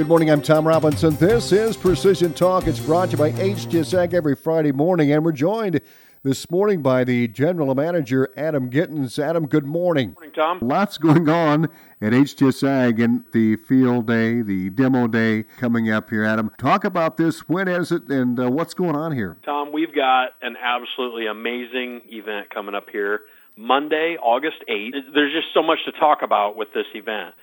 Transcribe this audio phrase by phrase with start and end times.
[0.00, 1.14] Good morning, I'm Tom Robinson.
[1.16, 2.66] This is Precision Talk.
[2.66, 5.78] It's brought to you by HTS Ag every Friday morning, and we're joined
[6.22, 9.18] this morning by the General Manager, Adam Gittens.
[9.18, 10.14] Adam, good morning.
[10.14, 10.58] Morning, Tom.
[10.62, 11.66] Lots going on
[12.00, 16.50] at HTS Ag and the field day, the demo day coming up here, Adam.
[16.56, 17.40] Talk about this.
[17.40, 19.36] When is it and uh, what's going on here?
[19.44, 23.20] Tom, we've got an absolutely amazing event coming up here
[23.54, 24.92] Monday, August 8th.
[25.12, 27.34] There's just so much to talk about with this event.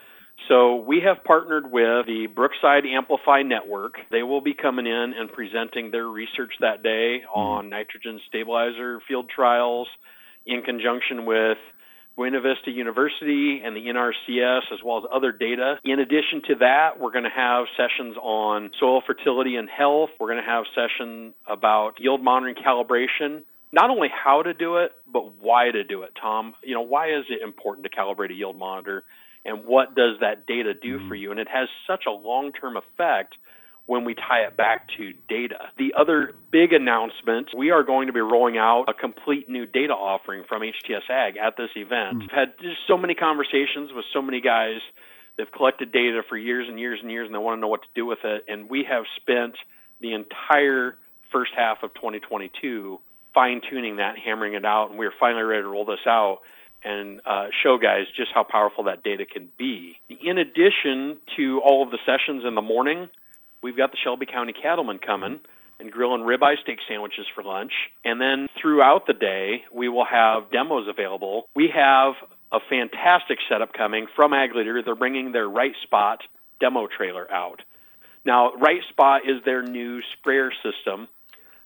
[0.48, 3.96] So we have partnered with the Brookside Amplify Network.
[4.12, 7.40] They will be coming in and presenting their research that day mm-hmm.
[7.40, 9.88] on nitrogen stabilizer field trials
[10.46, 11.58] in conjunction with
[12.16, 15.76] Buena Vista University and the NRCS, as well as other data.
[15.84, 20.10] In addition to that, we're going to have sessions on soil fertility and health.
[20.20, 23.44] We're going to have session about yield monitoring calibration.
[23.72, 26.56] Not only how to do it, but why to do it, Tom.
[26.64, 29.04] You know, why is it important to calibrate a yield monitor?
[29.48, 31.16] And what does that data do for mm-hmm.
[31.16, 31.32] you?
[31.32, 33.36] And it has such a long term effect
[33.86, 35.72] when we tie it back to data.
[35.78, 39.94] The other big announcement, we are going to be rolling out a complete new data
[39.94, 42.20] offering from HTS Ag at this event.
[42.20, 42.24] Mm.
[42.24, 44.82] I've had just so many conversations with so many guys.
[45.38, 47.84] They've collected data for years and years and years and they want to know what
[47.84, 48.44] to do with it.
[48.50, 49.56] And we have spent
[50.02, 50.98] the entire
[51.32, 53.00] first half of 2022
[53.34, 56.40] fine tuning that, hammering it out, and we're finally ready to roll this out
[56.84, 59.98] and uh, show guys just how powerful that data can be.
[60.10, 63.10] In addition to all of the sessions in the morning,
[63.62, 65.40] we've got the Shelby County Cattlemen coming
[65.80, 67.72] and grilling ribeye steak sandwiches for lunch.
[68.04, 71.46] And then throughout the day, we will have demos available.
[71.56, 72.14] We have
[72.52, 74.82] a fantastic setup coming from Ag Leader.
[74.84, 76.22] They're bringing their Right Spot
[76.60, 77.62] demo trailer out.
[78.26, 81.08] Now, Right Spot is their new sprayer system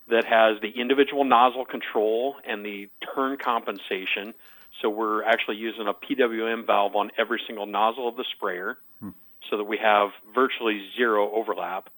[0.09, 4.33] that has the individual nozzle control and the turn compensation
[4.81, 9.09] so we're actually using a PWM valve on every single nozzle of the sprayer hmm.
[9.49, 11.89] so that we have virtually zero overlap.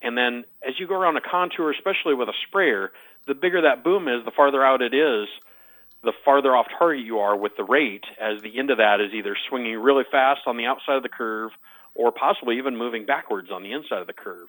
[0.00, 2.92] And then as you go around a contour, especially with a sprayer,
[3.26, 5.28] the bigger that boom is, the farther out it is,
[6.02, 9.12] the farther off target you are with the rate, as the end of that is
[9.14, 11.52] either swinging really fast on the outside of the curve
[11.94, 14.48] or possibly even moving backwards on the inside of the curve.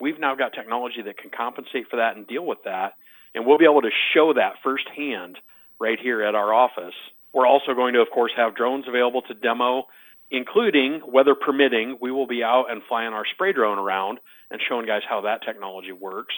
[0.00, 2.94] We've now got technology that can compensate for that and deal with that,
[3.34, 5.38] and we'll be able to show that firsthand
[5.84, 6.94] right here at our office.
[7.32, 9.86] We're also going to, of course, have drones available to demo,
[10.30, 14.18] including, weather permitting, we will be out and flying our spray drone around
[14.50, 16.34] and showing guys how that technology works.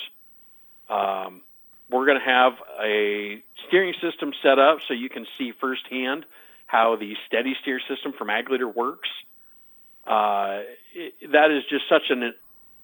[0.88, 1.42] Um,
[1.90, 6.24] we're going to have a steering system set up so you can see firsthand
[6.66, 9.08] how the SteadySteer system from AgLeader works.
[10.06, 10.62] Uh,
[10.94, 12.34] it, that is just such an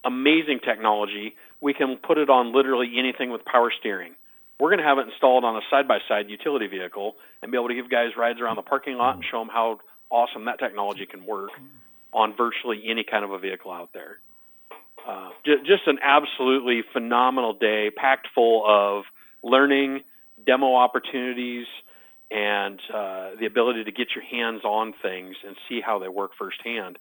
[0.05, 1.35] amazing technology.
[1.59, 4.15] We can put it on literally anything with power steering.
[4.63, 7.75] We're going to have it installed on a side-by-side utility vehicle and be able to
[7.75, 9.79] give guys rides around the parking lot and show them how
[10.09, 11.49] awesome that technology can work
[12.13, 14.19] on virtually any kind of a vehicle out there.
[15.05, 15.31] Uh,
[15.65, 19.03] just an absolutely phenomenal day, packed full of
[19.43, 19.99] learning,
[20.45, 21.67] demo opportunities,
[22.31, 26.31] and uh, the ability to get your hands on things and see how they work
[26.39, 26.97] firsthand.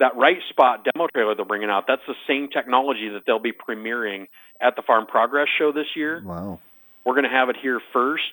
[0.00, 3.52] That right spot demo trailer they're bringing out, that's the same technology that they'll be
[3.52, 4.26] premiering
[4.60, 6.20] at the Farm Progress Show this year.
[6.26, 6.58] Wow.
[7.04, 8.32] We're going to have it here first,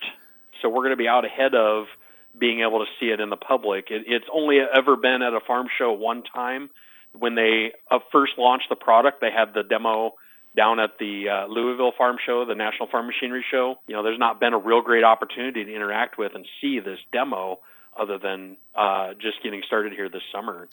[0.60, 1.86] so we're going to be out ahead of
[2.38, 3.86] being able to see it in the public.
[3.90, 6.70] It, it's only ever been at a farm show one time.
[7.18, 10.14] When they uh, first launched the product, they had the demo
[10.56, 13.76] down at the uh, Louisville Farm Show, the National Farm Machinery Show.
[13.86, 16.98] You know, there's not been a real great opportunity to interact with and see this
[17.12, 17.60] demo
[17.98, 20.68] other than uh, just getting started here this summer.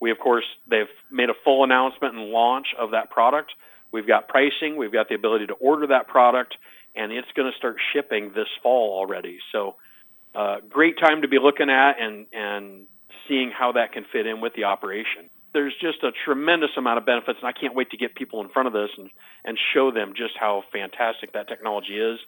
[0.00, 3.52] We, of course, they've made a full announcement and launch of that product.
[3.92, 4.76] We've got pricing.
[4.76, 6.56] We've got the ability to order that product
[6.94, 9.38] and it's going to start shipping this fall already.
[9.52, 9.76] So,
[10.34, 12.86] uh, great time to be looking at and and
[13.28, 15.30] seeing how that can fit in with the operation.
[15.52, 18.48] There's just a tremendous amount of benefits, and I can't wait to get people in
[18.48, 19.10] front of this and
[19.44, 22.18] and show them just how fantastic that technology is,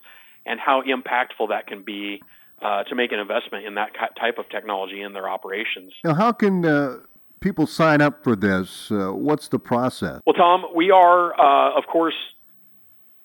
[0.47, 2.21] and how impactful that can be
[2.61, 5.93] uh, to make an investment in that type of technology in their operations.
[6.05, 6.99] Now, how can uh,
[7.41, 8.91] people sign up for this?
[8.91, 10.21] Uh, what's the process?
[10.27, 12.15] Well, Tom, we are, uh, of course,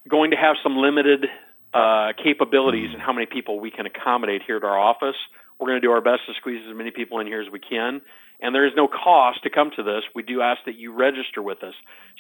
[0.09, 1.25] going to have some limited
[1.74, 5.15] uh, capabilities and how many people we can accommodate here at our office.
[5.59, 7.59] We're going to do our best to squeeze as many people in here as we
[7.59, 8.01] can.
[8.39, 10.04] And there is no cost to come to this.
[10.13, 11.74] We do ask that you register with us.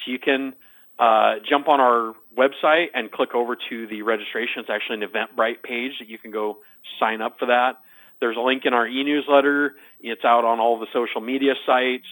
[0.03, 0.53] So you can
[0.99, 4.61] uh, jump on our website and click over to the registration.
[4.61, 6.57] It's actually an Eventbrite page that you can go
[6.99, 7.77] sign up for that.
[8.19, 9.75] There's a link in our e-newsletter.
[10.01, 12.07] It's out on all the social media sites.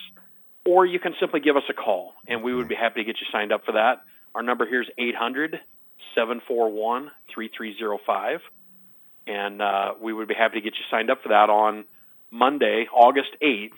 [0.65, 3.19] Or you can simply give us a call, and we would be happy to get
[3.19, 4.01] you signed up for that.
[4.35, 5.59] Our number here is 800
[6.13, 8.41] 741 3305.
[9.27, 11.85] And uh, we would be happy to get you signed up for that on
[12.29, 13.71] Monday, August 8th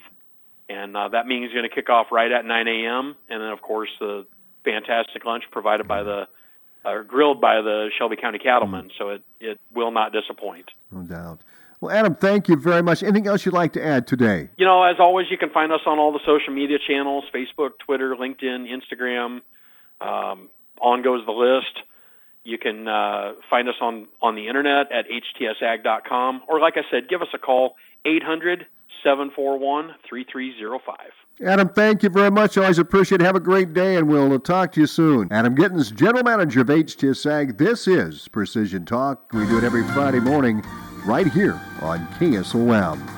[0.68, 3.16] And uh, that meeting is going to kick off right at 9 a.m.
[3.30, 4.26] And then, of course, the
[4.66, 6.28] fantastic lunch provided by the
[6.84, 8.90] or grilled by the Shelby County Cattlemen.
[8.98, 10.72] So it, it will not disappoint.
[10.92, 11.42] No doubt.
[11.82, 13.04] Well, Adam, thank you very much.
[13.04, 14.50] Anything else you'd like to add today?
[14.58, 17.72] You know, as always, you can find us on all the social media channels Facebook,
[17.86, 19.42] Twitter, LinkedIn, Instagram.
[20.02, 20.50] Um,
[20.82, 21.84] on goes the list.
[22.44, 26.44] You can uh, find us on, on the internet at htsag.com.
[26.48, 28.66] Or, like I said, give us a call, 800
[29.04, 30.96] 741 3305.
[31.46, 32.58] Adam, thank you very much.
[32.58, 33.26] Always appreciate it.
[33.26, 35.28] Have a great day, and we'll talk to you soon.
[35.32, 37.58] Adam Gittins, General Manager of HTSAG.
[37.58, 39.32] This is Precision Talk.
[39.34, 40.64] We do it every Friday morning
[41.06, 43.17] right here on KSOM.